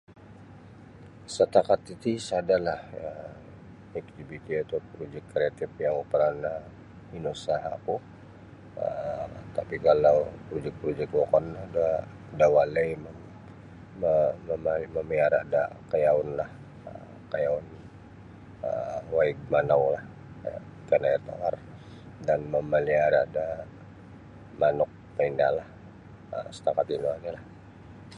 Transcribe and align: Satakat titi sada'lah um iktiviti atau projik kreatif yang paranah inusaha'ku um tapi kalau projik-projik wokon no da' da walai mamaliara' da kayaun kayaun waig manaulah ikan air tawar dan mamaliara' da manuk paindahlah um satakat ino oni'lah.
Satakat 1.35 1.79
titi 1.87 2.13
sada'lah 2.27 2.79
um 3.05 3.31
iktiviti 3.99 4.53
atau 4.63 4.79
projik 4.93 5.23
kreatif 5.33 5.69
yang 5.85 5.97
paranah 6.11 6.57
inusaha'ku 7.17 7.95
um 8.85 9.29
tapi 9.57 9.75
kalau 9.87 10.17
projik-projik 10.47 11.09
wokon 11.17 11.45
no 11.53 11.63
da' 11.75 12.01
da 12.39 12.45
walai 12.55 12.89
mamaliara' 14.95 15.43
da 15.53 15.61
kayaun 15.91 16.29
kayaun 17.31 17.65
waig 19.13 19.39
manaulah 19.53 20.03
ikan 20.85 21.03
air 21.09 21.21
tawar 21.29 21.55
dan 22.27 22.39
mamaliara' 22.53 23.25
da 23.35 23.45
manuk 24.59 24.91
paindahlah 25.17 25.67
um 26.35 26.47
satakat 26.57 26.87
ino 26.97 27.07
oni'lah. 27.17 27.43